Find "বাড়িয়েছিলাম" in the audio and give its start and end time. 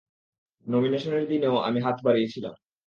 2.03-2.53